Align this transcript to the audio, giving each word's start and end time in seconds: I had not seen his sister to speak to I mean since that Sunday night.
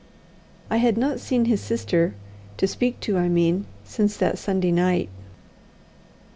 I 0.71 0.77
had 0.77 0.97
not 0.97 1.19
seen 1.19 1.45
his 1.45 1.61
sister 1.61 2.15
to 2.57 2.65
speak 2.67 2.99
to 3.01 3.17
I 3.19 3.27
mean 3.29 3.67
since 3.83 4.17
that 4.17 4.39
Sunday 4.39 4.71
night. 4.71 5.09